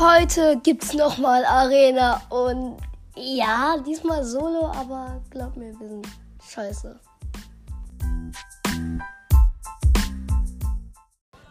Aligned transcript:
Heute 0.00 0.56
gibt's 0.62 0.94
nochmal 0.94 1.44
Arena 1.44 2.22
und 2.30 2.78
ja, 3.16 3.76
diesmal 3.86 4.24
solo, 4.24 4.68
aber 4.68 5.20
glaub 5.28 5.54
mir, 5.58 5.78
wir 5.78 5.88
sind 5.88 6.08
scheiße. 6.42 6.98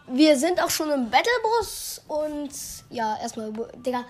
Wir 0.08 0.36
sind 0.36 0.60
auch 0.60 0.68
schon 0.68 0.90
im 0.90 1.08
Battlebus 1.08 2.02
und 2.08 2.50
ja, 2.90 3.16
erstmal, 3.22 3.52
Digga, 3.86 4.04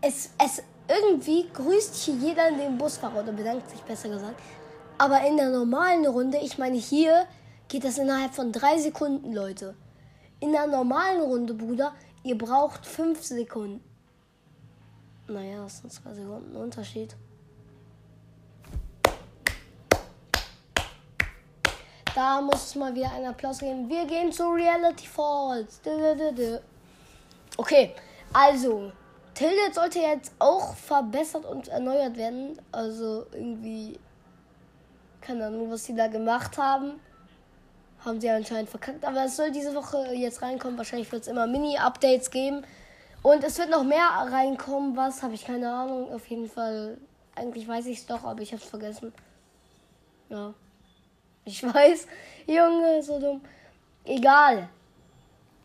es, 0.00 0.30
es 0.38 0.62
irgendwie 0.86 1.48
grüßt 1.52 1.96
hier 1.96 2.14
jeder 2.14 2.52
den 2.52 2.78
Busfahrer 2.78 3.24
oder 3.24 3.32
bedankt 3.32 3.68
sich 3.70 3.80
besser 3.80 4.08
gesagt. 4.08 4.40
Aber 4.98 5.20
in 5.26 5.36
der 5.36 5.50
normalen 5.50 6.06
Runde, 6.06 6.38
ich 6.38 6.58
meine 6.58 6.78
hier, 6.78 7.26
geht 7.66 7.82
das 7.82 7.98
innerhalb 7.98 8.36
von 8.36 8.52
drei 8.52 8.78
Sekunden, 8.78 9.32
Leute. 9.32 9.74
In 10.38 10.52
der 10.52 10.68
normalen 10.68 11.22
Runde, 11.22 11.54
Bruder, 11.54 11.92
ihr 12.24 12.36
braucht 12.36 12.84
fünf 12.84 13.22
Sekunden. 13.22 13.84
Naja, 15.28 15.62
das 15.62 15.78
sind 15.78 15.92
zwei 15.92 16.12
Sekunden 16.12 16.56
Unterschied. 16.56 17.16
Da 22.14 22.40
muss 22.40 22.66
es 22.66 22.74
mal 22.74 22.94
wieder 22.94 23.12
einen 23.12 23.26
Applaus 23.26 23.58
geben. 23.58 23.88
Wir 23.88 24.06
gehen 24.06 24.30
zu 24.30 24.44
Reality 24.44 25.06
Falls. 25.06 25.80
Okay, 27.56 27.94
also, 28.32 28.92
Tilted 29.34 29.74
sollte 29.74 29.98
jetzt 29.98 30.32
auch 30.38 30.74
verbessert 30.74 31.44
und 31.44 31.68
erneuert 31.68 32.16
werden. 32.16 32.60
Also 32.70 33.26
irgendwie, 33.32 33.98
keine 35.20 35.46
Ahnung, 35.46 35.70
was 35.70 35.84
sie 35.84 35.94
da 35.94 36.06
gemacht 36.06 36.56
haben. 36.56 37.00
Haben 38.04 38.20
sie 38.20 38.28
anscheinend 38.28 38.68
verkackt. 38.68 39.04
Aber 39.04 39.24
es 39.24 39.36
soll 39.36 39.50
diese 39.50 39.74
Woche 39.74 40.12
jetzt 40.14 40.42
reinkommen. 40.42 40.76
Wahrscheinlich 40.76 41.10
wird 41.10 41.22
es 41.22 41.28
immer 41.28 41.46
Mini-Updates 41.46 42.30
geben. 42.30 42.66
Und 43.22 43.42
es 43.42 43.58
wird 43.58 43.70
noch 43.70 43.84
mehr 43.84 44.04
reinkommen. 44.04 44.96
Was 44.96 45.22
habe 45.22 45.34
ich 45.34 45.44
keine 45.44 45.72
Ahnung. 45.72 46.12
Auf 46.12 46.26
jeden 46.28 46.48
Fall. 46.48 46.98
Eigentlich 47.34 47.66
weiß 47.66 47.86
ich 47.86 47.98
es 47.98 48.06
doch, 48.06 48.24
aber 48.24 48.42
ich 48.42 48.52
habe 48.52 48.62
es 48.62 48.68
vergessen. 48.68 49.12
Ja. 50.28 50.52
Ich 51.44 51.62
weiß. 51.74 52.06
Junge, 52.46 53.02
so 53.02 53.18
dumm. 53.18 53.40
Egal. 54.04 54.68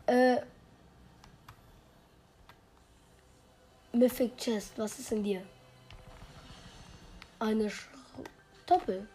Äh. 0.06 0.38
Mythic 3.92 4.36
Chest, 4.38 4.72
was 4.76 4.98
ist 4.98 5.10
in 5.10 5.24
dir? 5.24 5.42
Eine 7.40 7.68
Sch 7.68 7.88
Doppel. 8.66 9.08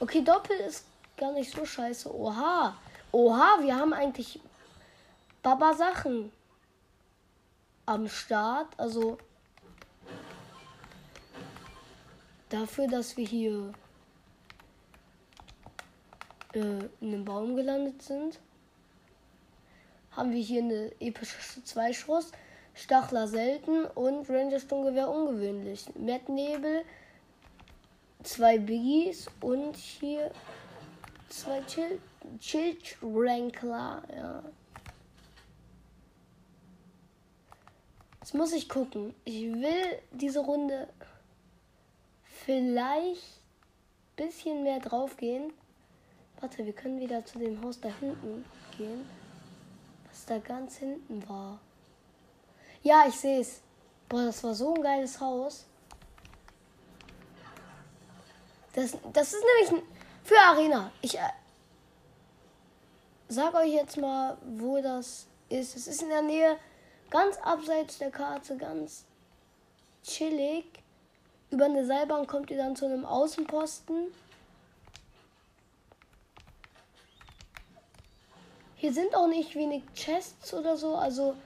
Okay, 0.00 0.22
Doppel 0.22 0.56
ist 0.56 0.86
gar 1.16 1.32
nicht 1.32 1.54
so 1.54 1.64
scheiße. 1.64 2.14
Oha. 2.14 2.76
Oha, 3.12 3.58
wir 3.60 3.76
haben 3.76 3.92
eigentlich 3.92 4.40
Baba 5.42 5.74
Sachen 5.74 6.32
am 7.86 8.08
Start. 8.08 8.68
Also 8.78 9.18
dafür, 12.48 12.88
dass 12.88 13.16
wir 13.16 13.26
hier 13.26 13.72
äh, 16.54 16.58
in 16.58 16.90
einem 17.00 17.24
Baum 17.24 17.56
gelandet 17.56 18.02
sind, 18.02 18.38
haben 20.12 20.32
wir 20.32 20.42
hier 20.42 20.62
eine 20.62 20.92
epische 21.00 21.64
Zweischuss. 21.64 22.32
Stachler 22.74 23.28
selten 23.28 23.84
und 23.84 24.28
Ranger 24.30 24.58
Sturmgewehr 24.58 25.10
ungewöhnlich. 25.10 25.84
Matt 25.94 26.28
Nebel, 26.28 26.84
zwei 28.22 28.58
Biggies 28.58 29.26
und 29.40 29.76
hier 29.76 30.30
zwei 31.32 31.60
Chill 31.62 32.00
Childrankler, 32.38 34.02
ja. 34.14 34.42
Jetzt 38.20 38.34
muss 38.34 38.52
ich 38.52 38.68
gucken. 38.68 39.14
Ich 39.24 39.52
will 39.52 39.98
diese 40.12 40.40
Runde 40.40 40.88
vielleicht 42.22 43.22
ein 43.22 44.26
bisschen 44.26 44.62
mehr 44.62 44.78
drauf 44.78 45.16
gehen. 45.16 45.52
Warte, 46.40 46.64
wir 46.64 46.72
können 46.72 47.00
wieder 47.00 47.24
zu 47.24 47.38
dem 47.38 47.60
Haus 47.62 47.80
da 47.80 47.88
hinten 47.88 48.44
gehen. 48.76 49.04
Was 50.08 50.24
da 50.26 50.38
ganz 50.38 50.76
hinten 50.76 51.28
war. 51.28 51.58
Ja, 52.82 53.04
ich 53.08 53.14
sehe 53.14 53.40
es. 53.40 53.60
Boah, 54.08 54.26
das 54.26 54.44
war 54.44 54.54
so 54.54 54.74
ein 54.74 54.82
geiles 54.82 55.18
Haus. 55.20 55.66
Das, 58.74 58.96
das 59.12 59.32
ist 59.32 59.44
nämlich 59.70 59.84
für 60.24 60.38
Arena. 60.38 60.90
Ich 61.00 61.18
äh, 61.18 61.30
sag 63.28 63.54
euch 63.54 63.72
jetzt 63.72 63.96
mal, 63.96 64.36
wo 64.42 64.80
das 64.80 65.26
ist. 65.48 65.76
Es 65.76 65.86
ist 65.86 66.02
in 66.02 66.08
der 66.08 66.22
Nähe, 66.22 66.56
ganz 67.10 67.36
abseits 67.38 67.98
der 67.98 68.10
Karte, 68.10 68.56
ganz 68.56 69.04
chillig. 70.04 70.64
Über 71.50 71.66
eine 71.66 71.84
Seilbahn 71.84 72.26
kommt 72.26 72.50
ihr 72.50 72.56
dann 72.56 72.76
zu 72.76 72.86
einem 72.86 73.04
Außenposten. 73.04 74.06
Hier 78.76 78.92
sind 78.92 79.14
auch 79.14 79.28
nicht 79.28 79.54
wenig 79.54 79.84
Chests 79.94 80.52
oder 80.54 80.76
so, 80.76 80.96
also 80.96 81.36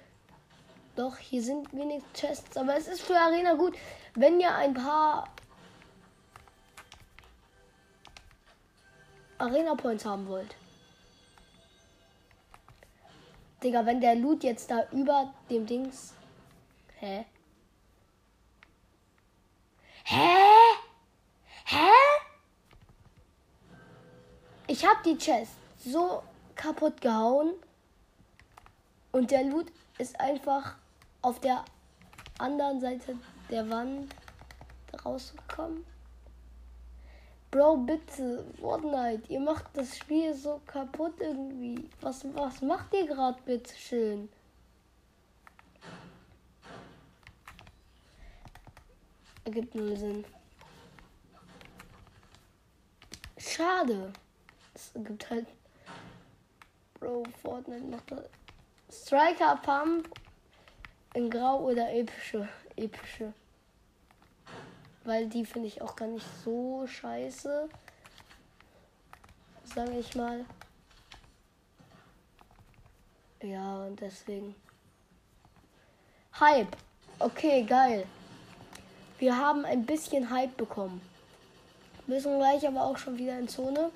doch, 0.96 1.18
hier 1.18 1.42
sind 1.42 1.70
wenig 1.74 2.02
Chests, 2.14 2.56
aber 2.56 2.76
es 2.76 2.88
ist 2.88 3.02
für 3.02 3.18
Arena 3.18 3.52
gut, 3.52 3.76
wenn 4.14 4.40
ihr 4.40 4.54
ein 4.54 4.72
paar 4.72 5.28
Arena 9.38 9.74
Points 9.74 10.04
haben 10.04 10.26
wollt. 10.28 10.56
Digga, 13.62 13.84
wenn 13.84 14.00
der 14.00 14.14
Loot 14.14 14.44
jetzt 14.44 14.70
da 14.70 14.88
über 14.92 15.34
dem 15.50 15.66
Dings. 15.66 16.14
Hä? 16.98 17.26
Hä? 20.04 20.36
Hä? 21.64 21.90
Ich 24.66 24.86
hab 24.86 25.02
die 25.02 25.16
Chest 25.16 25.52
so 25.84 26.22
kaputt 26.54 27.00
gehauen. 27.00 27.54
Und 29.12 29.30
der 29.30 29.44
Loot 29.44 29.72
ist 29.98 30.18
einfach 30.20 30.76
auf 31.22 31.40
der 31.40 31.64
anderen 32.38 32.80
Seite 32.80 33.16
der 33.50 33.68
Wand 33.70 34.14
rausgekommen. 35.04 35.84
Bro, 37.50 37.78
bitte, 37.78 38.44
Fortnite, 38.60 39.32
ihr 39.32 39.40
macht 39.40 39.64
das 39.74 39.96
Spiel 39.96 40.34
so 40.34 40.60
kaputt 40.66 41.14
irgendwie. 41.20 41.88
Was, 42.00 42.24
was 42.34 42.60
macht 42.60 42.92
ihr 42.92 43.06
gerade 43.06 43.40
bitte 43.44 43.74
schön? 43.74 44.28
Ergibt 49.44 49.74
null 49.76 49.96
Sinn. 49.96 50.24
Schade. 53.38 54.12
Es 54.74 54.92
gibt 54.94 55.30
halt. 55.30 55.46
Bro, 56.98 57.22
Fortnite 57.40 57.84
macht 57.84 58.10
das. 58.10 58.24
Striker 58.90 59.56
Pump 59.62 60.08
in 61.14 61.30
Grau 61.30 61.60
oder 61.60 61.92
epische. 61.94 62.48
Epische. 62.74 63.32
Weil 65.06 65.28
die 65.28 65.46
finde 65.46 65.68
ich 65.68 65.80
auch 65.80 65.94
gar 65.94 66.08
nicht 66.08 66.26
so 66.44 66.84
scheiße. 66.84 67.68
Sage 69.64 69.98
ich 70.00 70.14
mal. 70.16 70.44
Ja, 73.40 73.84
und 73.84 74.00
deswegen. 74.00 74.56
Hype. 76.40 76.76
Okay, 77.20 77.62
geil. 77.62 78.04
Wir 79.18 79.38
haben 79.38 79.64
ein 79.64 79.86
bisschen 79.86 80.28
Hype 80.28 80.56
bekommen. 80.56 81.00
Müssen 82.08 82.38
gleich 82.38 82.66
aber 82.66 82.82
auch 82.82 82.98
schon 82.98 83.16
wieder 83.16 83.38
in 83.38 83.48
Zone. 83.48 83.90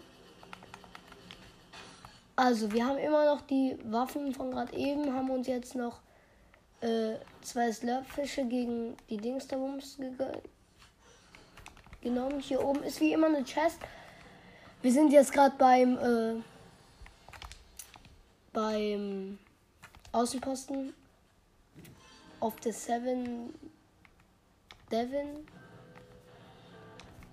Also, 2.36 2.70
wir 2.70 2.86
haben 2.86 2.98
immer 2.98 3.24
noch 3.24 3.40
die 3.42 3.76
Waffen 3.84 4.32
von 4.32 4.52
gerade 4.52 4.76
eben, 4.76 5.12
haben 5.12 5.30
uns 5.30 5.48
jetzt 5.48 5.74
noch 5.74 5.98
äh, 6.80 7.16
zwei 7.42 7.72
Slurpfische 7.72 8.44
gegen 8.44 8.96
die 9.08 9.16
Dingsterbums 9.16 9.98
genommen. 12.00 12.40
Hier 12.40 12.64
oben 12.64 12.82
ist 12.82 13.00
wie 13.00 13.12
immer 13.12 13.26
eine 13.26 13.44
Chest. 13.44 13.78
Wir 14.82 14.92
sind 14.92 15.12
jetzt 15.12 15.32
gerade 15.32 15.54
beim 15.58 15.98
äh, 15.98 16.42
beim 18.52 19.38
Außenposten 20.12 20.94
auf 22.40 22.56
der 22.60 22.72
Seven 22.72 23.54
Devon. 24.90 25.46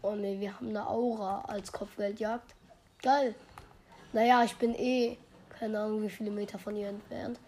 Oh 0.02 0.16
ne, 0.16 0.40
wir 0.40 0.56
haben 0.56 0.70
eine 0.70 0.88
Aura 0.88 1.42
als 1.48 1.72
Kopfgeldjagd. 1.72 2.54
Geil. 3.02 3.36
Naja, 4.14 4.44
ich 4.44 4.56
bin 4.58 4.76
eh 4.76 5.18
keine 5.60 5.80
Ahnung 5.80 6.04
wie 6.04 6.10
viele 6.10 6.32
Meter 6.32 6.60
von 6.60 6.76
ihr 6.76 6.90
entfernt. 6.90 7.40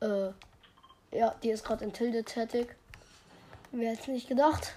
Äh, 0.00 0.30
ja, 1.12 1.34
die 1.42 1.50
ist 1.50 1.64
gerade 1.64 1.84
in 1.84 1.92
Tilde 1.92 2.24
tätig. 2.24 2.76
Wer 3.70 3.92
hätte 3.92 4.10
nicht 4.10 4.28
gedacht? 4.28 4.74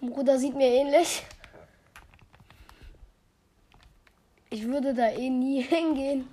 Bruder 0.00 0.38
sieht 0.38 0.54
mir 0.54 0.68
ähnlich. 0.68 1.22
Ich 4.50 4.66
würde 4.66 4.94
da 4.94 5.10
eh 5.10 5.30
nie 5.30 5.62
hingehen. 5.62 6.28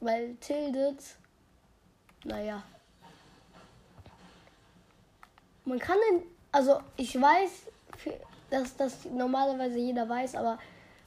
Weil 0.00 0.36
Tildet 0.36 1.02
naja. 2.24 2.62
Man 5.64 5.78
kann 5.78 5.98
in, 6.10 6.22
also 6.52 6.80
ich 6.96 7.20
weiß, 7.20 7.66
dass 8.50 8.76
das 8.76 9.04
normalerweise 9.04 9.78
jeder 9.78 10.08
weiß, 10.08 10.34
aber 10.36 10.58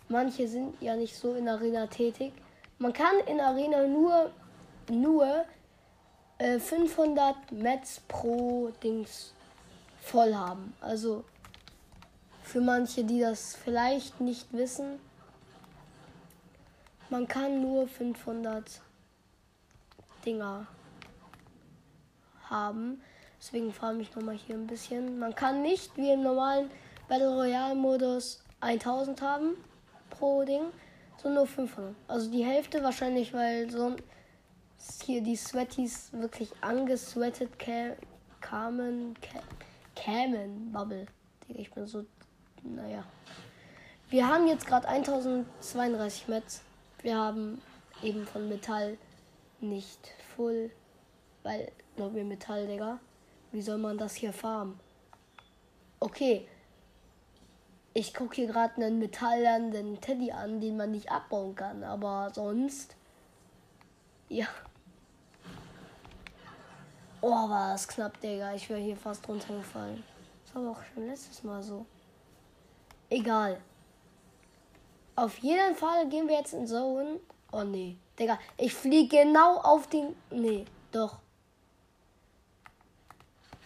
manche 0.07 0.47
sind 0.47 0.79
ja 0.81 0.95
nicht 0.95 1.15
so 1.15 1.35
in 1.35 1.47
Arena 1.47 1.87
tätig. 1.87 2.33
Man 2.77 2.93
kann 2.93 3.19
in 3.27 3.39
Arena 3.39 3.87
nur, 3.87 4.31
nur 4.89 5.45
äh, 6.41 6.59
500 6.59 7.51
Mets 7.51 8.01
pro 8.07 8.71
Dings 8.83 9.33
voll 10.01 10.33
haben. 10.33 10.73
Also 10.81 11.23
für 12.43 12.61
manche, 12.61 13.03
die 13.03 13.19
das 13.19 13.55
vielleicht 13.55 14.19
nicht 14.19 14.51
wissen, 14.51 14.99
man 17.09 17.27
kann 17.27 17.61
nur 17.61 17.87
500 17.87 18.81
Dinger 20.25 20.65
haben. 22.49 23.01
Deswegen 23.39 23.71
fahre 23.71 24.01
ich 24.01 24.15
nochmal 24.15 24.35
hier 24.35 24.55
ein 24.55 24.67
bisschen. 24.67 25.19
Man 25.19 25.35
kann 25.35 25.61
nicht 25.61 25.95
wie 25.95 26.11
im 26.11 26.23
normalen 26.23 26.71
Battle 27.07 27.35
Royale 27.35 27.75
Modus 27.75 28.43
1000 28.61 29.21
haben 29.21 29.57
pro 30.09 30.43
Ding, 30.43 30.63
sondern 31.17 31.43
nur 31.43 31.47
500. 31.47 31.93
Also 32.07 32.31
die 32.31 32.45
Hälfte 32.45 32.83
wahrscheinlich, 32.83 33.33
weil 33.33 33.69
so 33.69 33.95
hier 35.03 35.21
die 35.21 35.35
Sweaties 35.35 36.11
wirklich 36.13 36.51
angesweatet 36.61 37.51
kamen. 38.39 39.15
Kämen, 39.95 40.71
Bubble. 40.71 41.05
Ich 41.47 41.71
bin 41.71 41.85
so, 41.85 42.05
naja. 42.63 43.03
Wir 44.09 44.27
haben 44.27 44.47
jetzt 44.47 44.65
gerade 44.65 44.87
1032 44.87 46.27
Metz. 46.27 46.61
Wir 47.01 47.17
haben 47.17 47.61
eben 48.01 48.25
von 48.25 48.49
Metall 48.49 48.97
nicht 49.59 50.11
full, 50.35 50.71
weil 51.43 51.71
noch 51.97 52.13
wir 52.13 52.23
Metall, 52.23 52.67
Digga. 52.67 52.99
Wie 53.51 53.61
soll 53.61 53.77
man 53.77 53.97
das 53.97 54.15
hier 54.15 54.33
farmen? 54.33 54.79
Okay. 55.99 56.47
Ich 57.93 58.13
gucke 58.13 58.35
hier 58.35 58.47
gerade 58.47 58.75
einen 58.75 58.99
metallenden 58.99 59.99
Teddy 59.99 60.31
an, 60.31 60.61
den 60.61 60.77
man 60.77 60.91
nicht 60.91 61.11
abbauen 61.11 61.55
kann, 61.55 61.83
aber 61.83 62.31
sonst. 62.33 62.95
Ja. 64.29 64.47
Oh, 67.23 67.49
war 67.49 67.73
das 67.73 67.87
knapp, 67.87 68.19
Digga. 68.19 68.53
Ich 68.55 68.67
wäre 68.67 68.79
hier 68.79 68.97
fast 68.97 69.27
runtergefallen. 69.27 70.03
Das 70.43 70.55
war 70.55 70.71
auch 70.71 70.83
schon 70.83 71.05
letztes 71.05 71.43
Mal 71.43 71.61
so. 71.61 71.85
Egal. 73.09 73.61
Auf 75.15 75.37
jeden 75.37 75.75
Fall 75.75 76.09
gehen 76.09 76.27
wir 76.27 76.37
jetzt 76.37 76.53
in 76.53 76.65
Zone. 76.65 77.19
Oh 77.51 77.63
nee. 77.63 77.95
Digga, 78.17 78.39
ich 78.57 78.73
fliege 78.73 79.17
genau 79.17 79.57
auf 79.57 79.87
den. 79.87 80.15
Nee, 80.31 80.65
doch. 80.91 81.19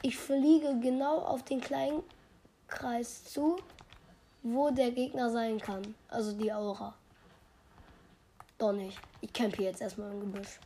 Ich 0.01 0.17
fliege 0.17 0.77
genau 0.81 1.19
auf 1.19 1.43
den 1.43 1.61
kleinen 1.61 2.03
Kreis 2.67 3.23
zu, 3.23 3.57
wo 4.43 4.69
der 4.69 4.91
Gegner 4.91 5.29
sein 5.29 5.59
kann. 5.59 5.95
Also 6.09 6.33
die 6.33 6.51
Aura. 6.51 6.93
Doch 8.57 8.73
nicht. 8.73 8.99
Ich 9.21 9.31
campe 9.31 9.63
jetzt 9.63 9.81
erstmal 9.81 10.11
im 10.11 10.19
Gebüsch. 10.19 10.59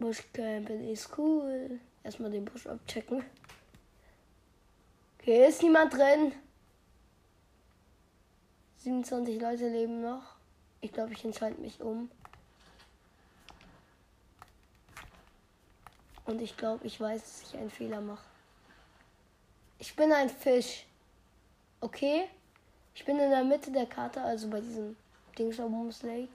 Buschcampen 0.00 0.88
ist 0.88 1.16
cool. 1.18 1.78
Erstmal 2.02 2.30
den 2.30 2.46
Busch 2.46 2.66
abchecken. 2.66 3.22
Okay, 5.18 5.46
ist 5.46 5.62
niemand 5.62 5.92
drin. 5.92 6.32
27 8.78 9.38
Leute 9.38 9.68
leben 9.68 10.00
noch. 10.00 10.22
Ich 10.80 10.90
glaube, 10.90 11.12
ich 11.12 11.22
entscheide 11.22 11.60
mich 11.60 11.78
um. 11.82 12.10
Und 16.24 16.40
ich 16.40 16.56
glaube, 16.56 16.86
ich 16.86 16.98
weiß, 16.98 17.20
dass 17.20 17.42
ich 17.42 17.58
einen 17.58 17.70
Fehler 17.70 18.00
mache. 18.00 18.24
Ich 19.78 19.94
bin 19.94 20.10
ein 20.12 20.30
Fisch. 20.30 20.86
Okay? 21.82 22.28
Ich 22.94 23.04
bin 23.04 23.18
in 23.18 23.30
der 23.30 23.44
Mitte 23.44 23.70
der 23.70 23.86
Karte, 23.86 24.22
also 24.22 24.48
bei 24.48 24.60
diesem 24.60 24.96
Dingsabums 25.36 26.02
Lake. 26.02 26.28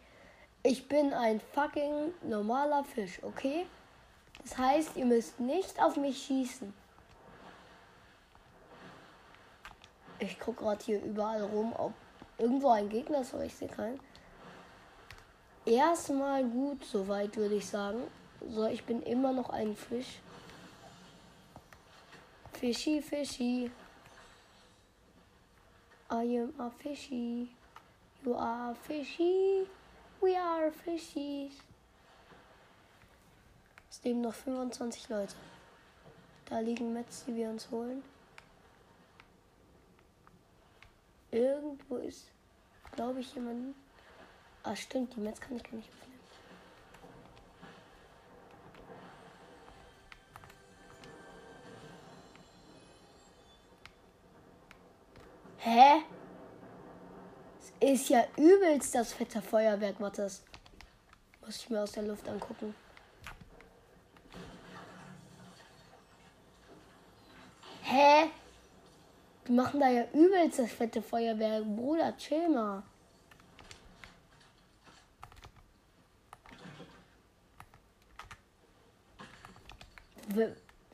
Ich 0.67 0.87
bin 0.87 1.13
ein 1.13 1.39
fucking 1.53 2.11
normaler 2.23 2.83
Fisch, 2.83 3.19
okay? 3.21 3.67
Das 4.41 4.57
heißt, 4.57 4.97
ihr 4.97 5.05
müsst 5.05 5.39
nicht 5.39 5.79
auf 5.79 5.95
mich 5.95 6.25
schießen. 6.25 6.73
Ich 10.17 10.39
gucke 10.39 10.63
gerade 10.63 10.83
hier 10.83 11.03
überall 11.03 11.43
rum, 11.43 11.71
ob 11.77 11.93
irgendwo 12.39 12.69
ein 12.69 12.89
Gegner 12.89 13.21
ist, 13.21 13.35
ich 13.35 13.53
sehe 13.53 13.67
keinen. 13.67 13.99
Erstmal 15.67 16.43
gut, 16.43 16.83
soweit 16.83 17.37
würde 17.37 17.57
ich 17.57 17.67
sagen. 17.67 18.01
So, 18.49 18.65
ich 18.65 18.83
bin 18.85 19.03
immer 19.03 19.33
noch 19.33 19.51
ein 19.51 19.75
Fisch. 19.75 20.19
Fishy, 22.53 23.03
fishy. 23.03 23.69
I 26.09 26.39
am 26.39 26.59
a 26.59 26.71
fishy. 26.71 27.49
You 28.23 28.33
are 28.33 28.73
fishy. 28.73 29.67
We 30.25 30.35
are 30.35 30.71
fishies. 30.71 31.51
Es 33.91 34.03
leben 34.03 34.21
noch 34.21 34.33
25 34.33 35.07
Leute. 35.09 35.35
Da 36.45 36.57
liegen 36.61 36.93
Mets, 36.93 37.25
die 37.25 37.35
wir 37.35 37.47
uns 37.47 37.69
holen. 37.69 38.03
Irgendwo 41.29 41.97
ist, 41.97 42.31
glaube 42.93 43.19
ich, 43.19 43.35
jemand. 43.35 43.75
Ah, 44.63 44.75
stimmt, 44.75 45.15
die 45.15 45.19
Mets 45.19 45.39
kann 45.39 45.57
ich 45.57 45.63
gar 45.63 45.75
nicht 45.75 45.89
öffnen. 45.89 46.19
Hä? 55.59 56.14
Ist 57.79 58.09
ja 58.09 58.25
übelst 58.37 58.95
das 58.95 59.13
fette 59.13 59.41
Feuerwerk, 59.41 59.95
das. 60.15 60.43
Muss 61.45 61.57
ich 61.57 61.69
mir 61.69 61.81
aus 61.81 61.91
der 61.91 62.03
Luft 62.03 62.27
angucken. 62.27 62.73
Hä? 67.83 68.31
Die 69.47 69.51
machen 69.51 69.79
da 69.79 69.89
ja 69.89 70.05
übelst 70.11 70.59
das 70.59 70.71
fette 70.71 71.01
Feuerwerk. 71.01 71.63
Bruder, 71.63 72.17
chill 72.17 72.49
mal. 72.49 72.83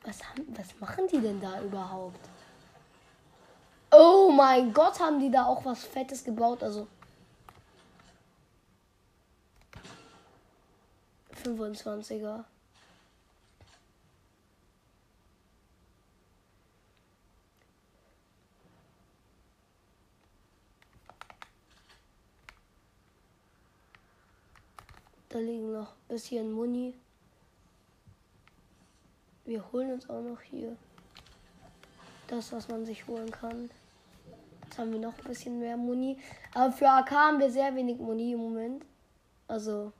Was, 0.04 0.22
haben, 0.22 0.46
was 0.56 0.78
machen 0.78 1.08
die 1.10 1.20
denn 1.20 1.40
da 1.40 1.62
überhaupt? 1.62 2.31
Oh 3.94 4.30
mein 4.34 4.72
Gott, 4.72 4.98
haben 5.00 5.20
die 5.20 5.30
da 5.30 5.44
auch 5.44 5.64
was 5.66 5.84
Fettes 5.84 6.24
gebaut. 6.24 6.62
Also 6.62 6.88
25er. 11.44 12.44
Da 25.28 25.38
liegen 25.38 25.72
noch 25.72 25.92
ein 25.92 26.08
bisschen 26.08 26.52
Muni. 26.52 26.94
Wir 29.44 29.70
holen 29.72 29.92
uns 29.92 30.08
auch 30.08 30.22
noch 30.22 30.40
hier 30.40 30.76
das, 32.28 32.52
was 32.52 32.68
man 32.68 32.86
sich 32.86 33.06
holen 33.06 33.30
kann. 33.30 33.70
Jetzt 34.72 34.78
haben 34.78 34.92
wir 34.92 35.00
noch 35.00 35.18
ein 35.18 35.24
bisschen 35.24 35.58
mehr 35.58 35.76
Muni. 35.76 36.16
Aber 36.54 36.72
für 36.72 36.88
AK 36.88 37.10
haben 37.10 37.38
wir 37.40 37.50
sehr 37.50 37.76
wenig 37.76 37.98
Muni 37.98 38.32
im 38.32 38.38
Moment. 38.38 38.86
Also. 39.46 39.92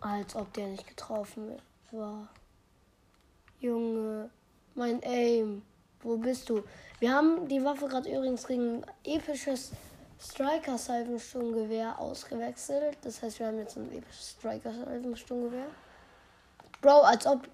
Als 0.00 0.34
ob 0.34 0.52
der 0.54 0.66
nicht 0.66 0.88
getroffen 0.88 1.52
war. 1.92 2.28
Junge, 3.60 4.28
mein 4.74 5.00
Aim. 5.04 5.62
Wo 6.02 6.16
bist 6.16 6.48
du? 6.48 6.64
Wir 6.98 7.14
haben 7.14 7.46
die 7.46 7.62
Waffe 7.62 7.86
gerade 7.86 8.10
übrigens 8.10 8.44
gegen 8.44 8.82
episches 9.04 9.70
Striker 10.22 10.76
Salvensturmgewehr 10.76 11.98
ausgewechselt. 11.98 12.98
Das 13.02 13.22
heißt, 13.22 13.38
wir 13.38 13.46
haben 13.46 13.58
jetzt 13.58 13.76
ein 13.76 13.90
episches 13.90 14.30
Striker 14.30 14.72
Salvensturmgewehr. 14.72 15.68
Bro, 16.82 17.00
als 17.00 17.26
ob 17.26 17.48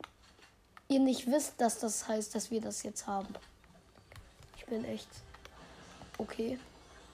ihr 0.89 0.99
nicht 0.99 1.31
wisst, 1.31 1.61
dass 1.61 1.79
das 1.79 2.09
heißt, 2.09 2.35
dass 2.35 2.51
wir 2.51 2.61
das 2.61 2.83
jetzt 2.83 3.07
haben. 3.07 3.33
Ich 4.57 4.67
bin 4.67 4.85
echt 4.85 5.09
okay. 6.19 6.59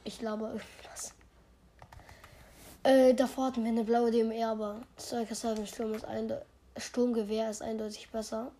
Ich 0.04 0.18
glaube 0.18 0.44
irgendwas. 0.46 1.12
Äh, 2.82 3.14
davor 3.14 3.46
hatten 3.46 3.62
wir 3.62 3.70
eine 3.70 3.84
blaue 3.84 4.10
DMR, 4.10 4.48
aber 4.48 4.80
Striker 4.98 5.34
Salvensturm 5.34 5.92
ist, 5.94 6.06
ein, 6.06 6.32
Sturmgewehr 6.78 7.50
ist 7.50 7.60
eindeutig 7.60 8.10
besser. 8.10 8.50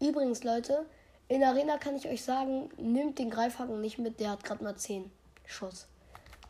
Übrigens, 0.00 0.44
Leute, 0.44 0.86
in 1.26 1.42
Arena 1.42 1.78
kann 1.78 1.96
ich 1.96 2.08
euch 2.08 2.24
sagen, 2.24 2.70
nimmt 2.78 3.18
den 3.18 3.28
Greifhaken 3.28 3.80
nicht 3.80 3.98
mit, 3.98 4.20
der 4.20 4.30
hat 4.30 4.44
gerade 4.44 4.64
mal 4.64 4.76
10 4.76 5.10
Schuss. 5.50 5.86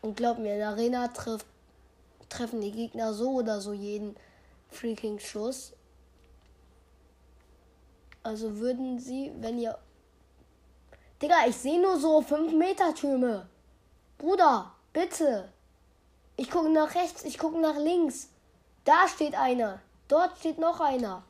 Und 0.02 0.16
glaubt 0.16 0.38
mir, 0.38 0.52
in 0.52 0.58
der 0.58 0.68
Arena 0.70 1.08
trifft, 1.08 1.46
treffen 2.28 2.60
die 2.60 2.72
Gegner 2.72 3.12
so 3.12 3.32
oder 3.32 3.60
so 3.60 3.72
jeden 3.72 4.16
freaking 4.70 5.18
Schuss. 5.18 5.72
Also 8.22 8.58
würden 8.58 8.98
sie, 8.98 9.32
wenn 9.40 9.58
ihr. 9.58 9.78
Digga, 11.20 11.46
ich 11.46 11.56
sehe 11.56 11.80
nur 11.80 11.98
so 11.98 12.22
5 12.22 12.52
Meter 12.52 12.94
Türme. 12.94 13.48
Bruder, 14.18 14.72
bitte. 14.92 15.50
Ich 16.36 16.50
gucke 16.50 16.70
nach 16.70 16.94
rechts, 16.94 17.24
ich 17.24 17.38
gucke 17.38 17.58
nach 17.58 17.76
links. 17.76 18.28
Da 18.84 19.08
steht 19.08 19.34
einer. 19.34 19.80
Dort 20.08 20.38
steht 20.38 20.58
noch 20.58 20.80
einer. 20.80 21.22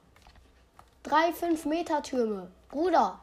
Drei 1.02 1.32
5 1.32 1.64
Meter 1.64 2.02
Türme. 2.02 2.50
Bruder. 2.68 3.20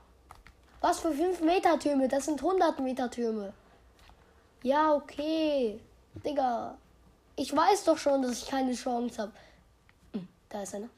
Was 0.82 1.00
für 1.00 1.12
5 1.12 1.42
Meter 1.42 1.80
Türme? 1.80 2.08
Das 2.08 2.26
sind 2.26 2.42
100 2.42 2.80
Meter 2.80 3.10
Türme. 3.10 3.54
Ja, 4.64 4.94
okay. 4.94 5.80
Digga. 6.26 6.78
Ich 7.36 7.56
weiß 7.56 7.86
doch 7.86 7.98
schon, 7.98 8.22
dass 8.22 8.44
ich 8.44 8.48
keine 8.48 8.74
Chance 8.74 9.22
habe. 9.22 9.32
Hm, 10.14 10.28
da 10.50 10.64
ist 10.64 10.76
einer. 10.76 10.90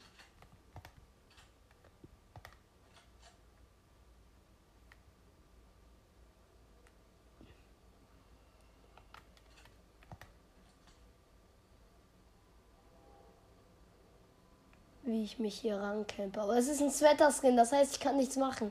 wie 15.10 15.24
ich 15.24 15.38
mich 15.38 15.58
hier 15.58 15.76
rancampe. 15.76 16.40
Aber 16.40 16.56
es 16.56 16.68
ist 16.68 16.80
ein 16.80 16.90
Sweater-Skin, 16.90 17.56
das 17.56 17.72
heißt, 17.72 17.94
ich 17.94 18.00
kann 18.00 18.16
nichts 18.16 18.36
machen. 18.36 18.70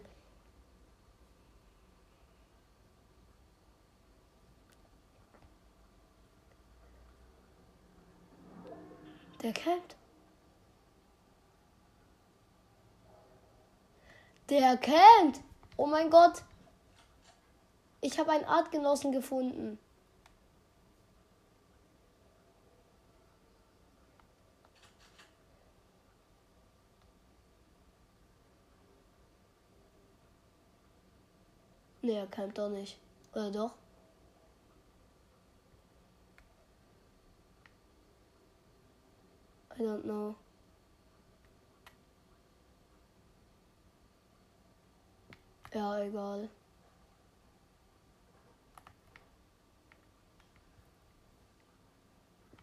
Der 9.49 9.63
campt. 9.63 9.95
Der 14.47 14.77
campt. 14.77 15.39
Oh 15.75 15.87
mein 15.87 16.11
Gott. 16.11 16.43
Ich 18.01 18.19
habe 18.19 18.31
einen 18.31 18.45
Artgenossen 18.45 19.11
gefunden. 19.11 19.79
Nee, 32.03 32.17
er 32.19 32.27
kann 32.27 32.53
doch 32.53 32.69
nicht. 32.69 32.99
Oder 33.33 33.49
doch? 33.49 33.71
I 39.79 39.81
don't 39.81 40.03
know. 40.03 40.35
Ja, 45.73 45.99
egal. 46.01 46.49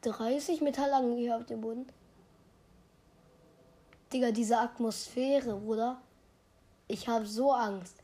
Dreißig 0.02 0.60
Metallangen 0.60 1.16
hier 1.16 1.36
auf 1.36 1.46
dem 1.46 1.62
Boden. 1.62 1.86
Digga, 4.12 4.30
diese 4.30 4.58
Atmosphäre, 4.58 5.56
Bruder. 5.56 6.00
Ich 6.86 7.08
habe 7.08 7.26
so 7.26 7.50
Angst 7.50 7.96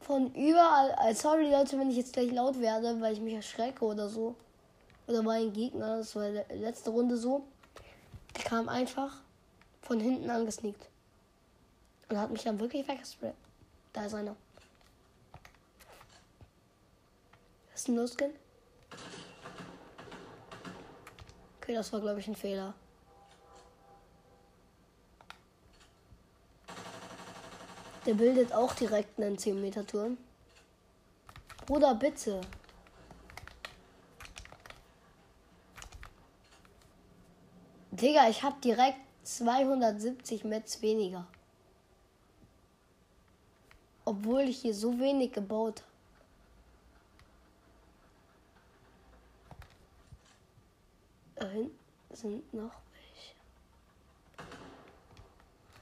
von 0.00 0.32
überall. 0.34 0.96
Äh, 1.04 1.14
sorry 1.14 1.50
Leute, 1.50 1.78
wenn 1.78 1.90
ich 1.90 1.96
jetzt 1.96 2.12
gleich 2.12 2.30
laut 2.30 2.60
werde, 2.60 3.00
weil 3.00 3.14
ich 3.14 3.20
mich 3.20 3.34
erschrecke 3.34 3.84
oder 3.84 4.08
so. 4.08 4.36
Oder 5.08 5.22
mein 5.22 5.52
Gegner, 5.52 5.98
das 5.98 6.14
war 6.14 6.28
letzte 6.28 6.90
Runde 6.90 7.16
so. 7.16 7.44
Der 8.36 8.44
kam 8.44 8.68
einfach 8.68 9.16
von 9.82 10.00
hinten 10.00 10.30
angesneakt. 10.30 10.88
Und 12.08 12.18
hat 12.18 12.30
mich 12.30 12.42
dann 12.42 12.60
wirklich 12.60 12.86
weggesprayt. 12.86 13.34
Da 13.92 14.04
ist 14.04 14.14
einer. 14.14 14.36
Das 17.70 17.80
ist 17.80 17.88
ein 17.88 17.94
No-Skin. 17.94 18.32
Okay, 21.60 21.74
das 21.74 21.92
war 21.92 22.00
glaube 22.00 22.20
ich 22.20 22.28
ein 22.28 22.36
Fehler. 22.36 22.74
Der 28.04 28.14
bildet 28.14 28.52
auch 28.52 28.74
direkt 28.74 29.18
einen 29.20 29.38
10 29.38 29.60
Meter 29.60 29.86
Turm. 29.86 30.18
Bruder, 31.66 31.94
bitte. 31.94 32.40
Digga, 38.02 38.28
ich 38.28 38.42
hab 38.42 38.60
direkt 38.60 38.98
270 39.22 40.42
Metz 40.42 40.82
weniger. 40.82 41.24
Obwohl 44.04 44.40
ich 44.40 44.62
hier 44.62 44.74
so 44.74 44.98
wenig 44.98 45.32
gebaut 45.32 45.82
habe. 45.82 45.92
Da 51.36 51.48
hinten 51.48 51.78
sind 52.10 52.52
noch 52.52 52.74
welche. 52.92 53.36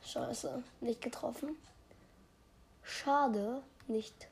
Scheiße, 0.04 0.62
nicht 0.82 1.00
getroffen. 1.00 1.56
Schade, 2.82 3.62
nicht. 3.86 4.28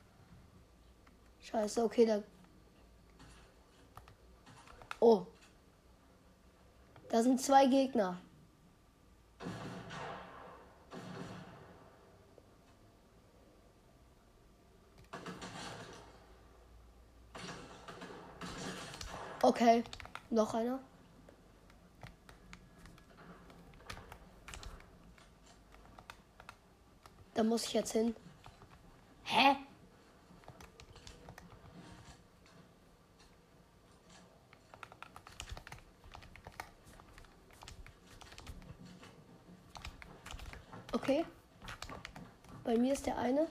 Scheiße, 1.41 1.83
okay, 1.83 2.05
da. 2.05 2.21
Oh. 4.99 5.25
Da 7.09 7.23
sind 7.23 7.41
zwei 7.41 7.65
Gegner. 7.65 8.17
Okay, 19.41 19.83
noch 20.29 20.53
einer. 20.53 20.79
Da 27.33 27.43
muss 27.43 27.63
ich 27.65 27.73
jetzt 27.73 27.93
hin. 27.93 28.15
Hä? 29.23 29.55
Okay. 40.91 41.25
Mir 42.89 42.93
ist 42.95 43.05
der 43.05 43.19
eine. 43.19 43.45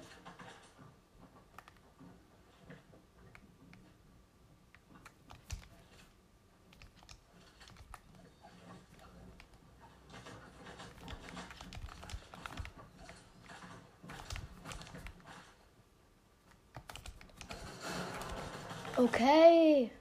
Okay. 18.96 19.92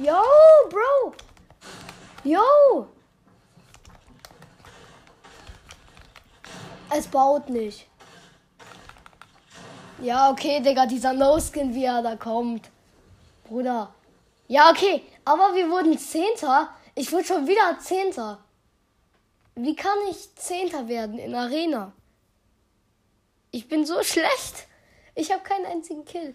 Yo, 0.00 0.22
Bro. 0.70 1.12
Yo. 2.22 2.86
Es 6.90 7.08
baut 7.08 7.48
nicht. 7.48 7.88
Ja, 10.00 10.30
okay, 10.30 10.60
Digga, 10.60 10.86
dieser 10.86 11.12
No-Skin, 11.12 11.74
wie 11.74 11.84
er 11.84 12.02
da 12.02 12.14
kommt. 12.14 12.70
Bruder. 13.48 13.92
Ja, 14.46 14.70
okay, 14.70 15.02
aber 15.24 15.54
wir 15.56 15.68
wurden 15.68 15.98
Zehnter. 15.98 16.68
Ich 16.94 17.10
wurde 17.10 17.24
schon 17.24 17.48
wieder 17.48 17.78
Zehnter. 17.80 18.38
Wie 19.56 19.74
kann 19.74 19.98
ich 20.08 20.32
Zehnter 20.36 20.86
werden 20.86 21.18
in 21.18 21.34
Arena? 21.34 21.92
Ich 23.50 23.68
bin 23.68 23.84
so 23.84 24.00
schlecht. 24.04 24.68
Ich 25.16 25.32
habe 25.32 25.42
keinen 25.42 25.66
einzigen 25.66 26.04
Kill. 26.04 26.34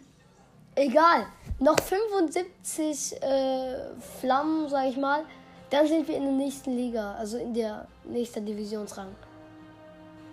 Egal. 0.76 1.28
Noch 1.60 1.80
75 1.80 3.22
äh, 3.22 3.76
Flammen, 4.20 4.70
sag 4.70 4.88
ich 4.88 4.98
mal. 4.98 5.24
Dann 5.70 5.88
sind 5.88 6.08
wir 6.08 6.18
in 6.18 6.24
der 6.24 6.34
nächsten 6.34 6.76
Liga, 6.76 7.16
also 7.16 7.38
in 7.38 7.54
der 7.54 7.88
nächsten 8.04 8.46
Divisionsrang. 8.46 9.16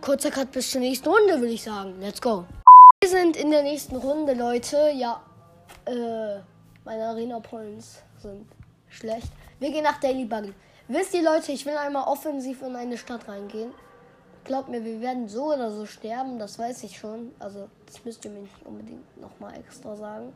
kurzer 0.01 0.31
Cut 0.31 0.51
bis 0.51 0.71
zur 0.71 0.81
nächsten 0.81 1.09
Runde, 1.09 1.41
würde 1.41 1.53
ich 1.53 1.63
sagen. 1.63 2.01
Let's 2.01 2.21
go. 2.21 2.45
Wir 3.01 3.09
sind 3.09 3.37
in 3.37 3.51
der 3.51 3.63
nächsten 3.63 3.97
Runde, 3.97 4.35
Leute. 4.35 4.91
Ja, 4.95 5.23
äh, 5.87 6.41
meine 6.85 7.05
Arena 7.07 7.41
Points 7.41 8.03
sind 8.19 8.47
schlecht. 8.89 9.33
Wir 9.59 9.71
gehen 9.71 9.85
nach 9.85 10.01
Daily 10.01 10.25
Buggy. 10.25 10.53
Wisst 10.89 11.15
ihr, 11.15 11.23
Leute, 11.23 11.53
ich 11.53 11.65
will 11.65 11.77
einmal 11.77 12.05
offensiv 12.09 12.63
in 12.63 12.77
eine 12.77 12.99
Stadt 12.99 13.29
reingehen. 13.29 13.73
Glaubt 14.45 14.69
mir, 14.69 14.85
wir 14.85 15.01
werden 15.01 15.29
so 15.29 15.53
oder 15.53 15.71
so 15.71 15.87
sterben, 15.87 16.39
das 16.39 16.59
weiß 16.59 16.83
ich 16.85 16.99
schon. 16.99 17.33
Also, 17.39 17.69
das 17.87 18.05
müsst 18.05 18.25
ihr 18.25 18.31
mir 18.31 18.41
nicht 18.41 18.67
unbedingt 18.67 19.21
nochmal 19.21 19.57
extra 19.59 19.97
sagen. 19.97 20.33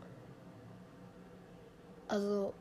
Also, 2.08 2.52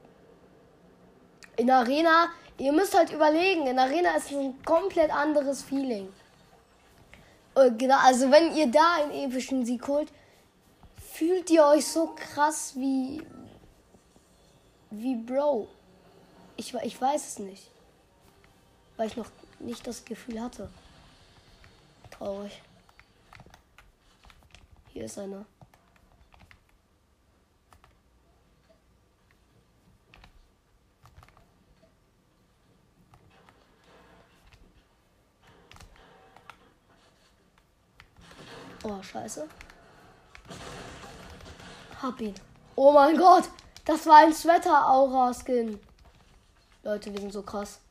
in 1.57 1.67
der 1.67 1.77
Arena, 1.77 2.29
ihr 2.57 2.71
müsst 2.71 2.97
halt 2.97 3.11
überlegen, 3.11 3.67
in 3.67 3.75
der 3.75 3.85
Arena 3.85 4.15
ist 4.15 4.31
ein 4.31 4.55
komplett 4.63 5.13
anderes 5.13 5.61
Feeling. 5.61 6.09
Genau, 7.77 7.97
also 7.99 8.31
wenn 8.31 8.55
ihr 8.55 8.67
da 8.67 8.95
einen 8.95 9.11
epischen 9.11 9.63
Sieg 9.63 9.87
holt, 9.87 10.11
fühlt 10.97 11.51
ihr 11.51 11.63
euch 11.65 11.85
so 11.85 12.15
krass 12.15 12.73
wie. 12.75 13.21
wie 14.89 15.15
Bro. 15.15 15.67
Ich, 16.57 16.73
ich 16.73 16.99
weiß 16.99 17.27
es 17.27 17.39
nicht. 17.39 17.69
Weil 18.97 19.07
ich 19.07 19.17
noch 19.17 19.29
nicht 19.59 19.85
das 19.85 20.03
Gefühl 20.03 20.41
hatte. 20.41 20.69
Traurig. 22.23 22.61
Hier 24.93 25.03
ist 25.03 25.19
einer. 25.19 25.45
Oh, 38.83 39.01
scheiße. 39.01 39.49
Hab 42.01 42.21
ihn. 42.21 42.35
Oh 42.77 42.93
mein 42.93 43.17
Gott. 43.17 43.49
Das 43.83 44.05
war 44.07 44.19
ein 44.19 44.33
Sweater-Aura-Skin. 44.33 45.77
Leute, 46.83 47.11
wir 47.11 47.19
sind 47.19 47.33
so 47.33 47.41
krass. 47.41 47.81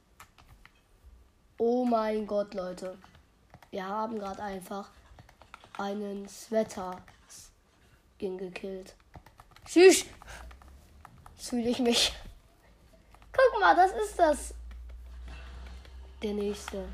Oh 1.58 1.84
mein 1.84 2.26
Gott, 2.26 2.54
Leute. 2.54 2.96
Wir 3.72 3.88
haben 3.88 4.18
gerade 4.18 4.42
einfach 4.42 4.90
einen 5.78 6.28
Sweater-Skin 6.28 8.36
gekillt. 8.36 8.94
Tschüss. 9.64 10.04
Fühle 11.36 11.70
ich 11.70 11.78
mich. 11.78 12.12
Guck 13.32 13.60
mal, 13.60 13.74
das 13.74 13.92
ist 13.92 14.18
das. 14.18 14.52
Der 16.22 16.34
nächste. 16.34 16.86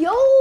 Yo! 0.00 0.40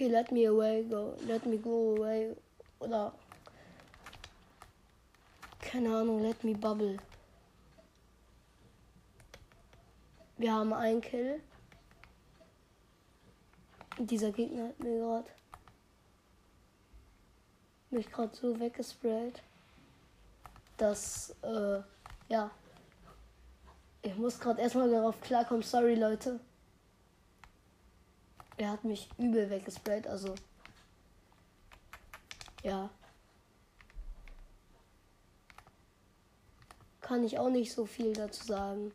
Okay, 0.00 0.08
let 0.08 0.32
me 0.32 0.46
away 0.46 0.82
go. 0.88 1.14
Let 1.26 1.44
me 1.44 1.58
go 1.58 1.94
away. 1.94 2.34
Oder. 2.78 3.12
Keine 5.60 5.94
Ahnung, 5.94 6.22
let 6.22 6.42
me 6.42 6.54
bubble. 6.54 6.96
Wir 10.38 10.54
haben 10.54 10.72
einen 10.72 11.02
Kill. 11.02 11.42
Dieser 13.98 14.32
Gegner 14.32 14.68
hat 14.68 14.78
mir 14.80 15.00
gerade 15.00 15.28
mich 17.90 18.10
gerade 18.10 18.34
so 18.34 18.58
weggesprayt, 18.58 19.42
dass 20.78 21.36
äh, 21.42 21.82
ja 22.30 22.50
ich 24.00 24.16
muss 24.16 24.40
gerade 24.40 24.62
erstmal 24.62 24.90
darauf 24.90 25.20
klarkommen. 25.20 25.62
Sorry 25.62 25.96
Leute. 25.96 26.40
Er 28.60 28.72
hat 28.72 28.84
mich 28.84 29.08
übel 29.16 29.48
weggesprayt, 29.48 30.06
also 30.06 30.34
ja. 32.62 32.90
Kann 37.00 37.24
ich 37.24 37.38
auch 37.38 37.48
nicht 37.48 37.72
so 37.72 37.86
viel 37.86 38.12
dazu 38.12 38.44
sagen 38.44 38.92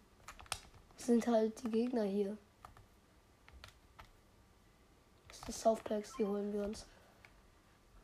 sind 1.06 1.28
halt 1.28 1.64
die 1.64 1.72
Gegner 1.72 2.04
hier. 2.04 2.38
Das 5.28 5.38
ist 5.38 5.48
das 5.48 5.62
Softpacks, 5.62 6.14
die 6.18 6.26
holen 6.26 6.52
wir 6.54 6.64
uns. 6.64 6.86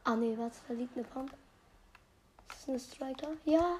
Ah 0.04 0.16
ne, 0.16 0.38
warte, 0.38 0.58
da 0.68 0.74
liegt 0.74 0.96
eine 0.96 1.06
Pump. 1.06 1.32
Ist 2.50 2.62
das 2.62 2.70
eine 2.70 2.80
Striker? 2.80 3.34
Ja. 3.46 3.80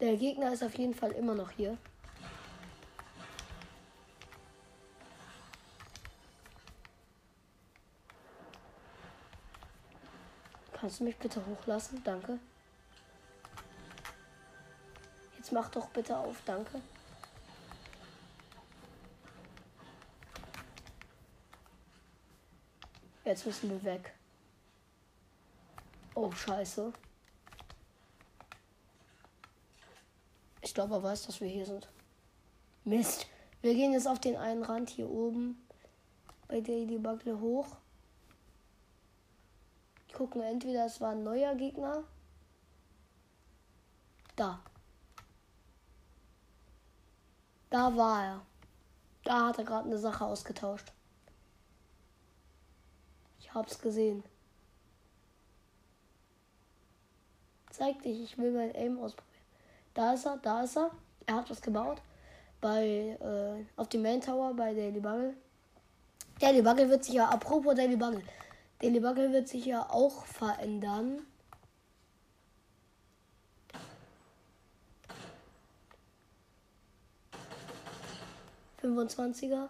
Der 0.00 0.16
Gegner 0.16 0.52
ist 0.52 0.64
auf 0.64 0.76
jeden 0.76 0.94
Fall 0.94 1.12
immer 1.12 1.34
noch 1.34 1.50
hier. 1.50 1.78
Kannst 10.82 10.98
du 10.98 11.04
mich 11.04 11.16
bitte 11.16 11.40
hochlassen? 11.46 12.02
Danke. 12.02 12.40
mach 15.52 15.68
doch 15.68 15.88
bitte 15.90 16.16
auf, 16.16 16.42
danke. 16.44 16.80
Jetzt 23.24 23.46
müssen 23.46 23.70
wir 23.70 23.84
weg. 23.84 24.12
Oh, 26.16 26.32
scheiße. 26.32 26.92
Ich 30.62 30.74
glaube, 30.74 30.94
er 30.94 31.02
weiß, 31.04 31.26
dass 31.26 31.40
wir 31.40 31.48
hier 31.48 31.64
sind. 31.64 31.86
Mist. 32.82 33.28
Wir 33.60 33.74
gehen 33.74 33.92
jetzt 33.92 34.08
auf 34.08 34.18
den 34.18 34.36
einen 34.36 34.64
Rand 34.64 34.90
hier 34.90 35.08
oben 35.08 35.64
bei 36.48 36.60
Daily 36.60 36.98
Bugle 36.98 37.38
hoch. 37.38 37.76
Gucken, 40.22 40.42
entweder 40.42 40.86
es 40.86 41.00
war 41.00 41.10
ein 41.10 41.24
neuer 41.24 41.52
Gegner. 41.56 42.04
Da. 44.36 44.60
Da 47.70 47.96
war 47.96 48.24
er. 48.24 48.40
Da 49.24 49.48
hat 49.48 49.58
er 49.58 49.64
gerade 49.64 49.86
eine 49.86 49.98
Sache 49.98 50.24
ausgetauscht. 50.24 50.92
Ich 53.40 53.52
hab's 53.52 53.80
gesehen. 53.80 54.22
Zeig 57.70 58.00
dich, 58.02 58.22
ich 58.22 58.38
will 58.38 58.52
mein 58.52 58.76
Aim 58.76 59.00
ausprobieren. 59.00 59.44
Da 59.92 60.14
ist 60.14 60.24
er, 60.24 60.36
da 60.36 60.62
ist 60.62 60.76
er. 60.76 60.92
Er 61.26 61.34
hat 61.34 61.50
was 61.50 61.60
gebaut. 61.60 62.00
Bei, 62.60 63.18
äh, 63.20 63.64
auf 63.76 63.88
dem 63.88 64.02
Main 64.02 64.20
Tower 64.20 64.54
bei 64.54 64.72
Daily 64.72 65.00
Bugle. 65.00 65.34
Daily 66.38 66.62
Bugle 66.62 66.88
wird 66.88 67.02
sich 67.02 67.14
ja, 67.14 67.28
apropos 67.28 67.74
Daily 67.74 67.96
Bugle. 67.96 68.22
Daily 68.82 68.98
Bugle 68.98 69.32
wird 69.32 69.46
sich 69.46 69.64
ja 69.66 69.88
auch 69.88 70.24
verändern. 70.24 71.20
25er. 78.82 79.68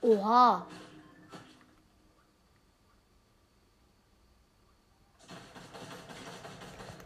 Oha. 0.00 0.66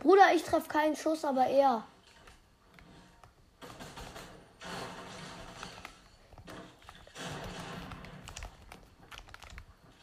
Bruder, 0.01 0.35
ich 0.35 0.43
treffe 0.43 0.69
keinen 0.69 0.97
Schuss, 0.97 1.25
aber 1.25 1.47
er. 1.47 1.85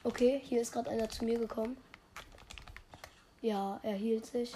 Okay, 0.04 0.42
hier 0.46 0.62
ist 0.62 0.72
gerade 0.72 0.90
einer 0.90 1.10
zu 1.10 1.26
mir 1.26 1.38
gekommen. 1.38 1.76
Ja, 3.42 3.80
er 3.84 3.94
hielt 3.94 4.26
sich. 4.26 4.54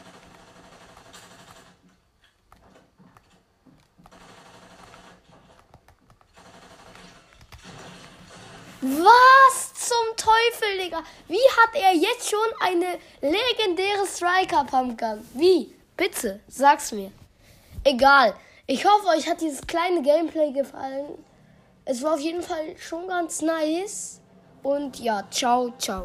Was 8.81 9.70
Teufel, 10.21 10.77
Digga? 10.77 11.01
Wie 11.27 11.35
hat 11.35 11.75
er 11.75 11.93
jetzt 11.95 12.29
schon 12.29 12.39
eine 12.59 12.99
legendäre 13.21 14.05
Striker 14.05 14.63
Pumpgun? 14.65 15.27
Wie? 15.33 15.73
Bitte, 15.97 16.39
sag's 16.47 16.91
mir. 16.91 17.11
Egal. 17.83 18.35
Ich 18.67 18.85
hoffe, 18.85 19.07
euch 19.07 19.27
hat 19.27 19.41
dieses 19.41 19.65
kleine 19.65 20.01
Gameplay 20.01 20.51
gefallen. 20.51 21.17
Es 21.85 22.03
war 22.03 22.13
auf 22.13 22.19
jeden 22.19 22.43
Fall 22.43 22.75
schon 22.77 23.07
ganz 23.07 23.41
nice. 23.41 24.21
Und 24.63 24.99
ja, 24.99 25.23
ciao, 25.31 25.73
ciao. 25.79 25.99